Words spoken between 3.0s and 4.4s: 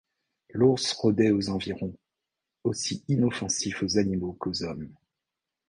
inoffensif aux animaux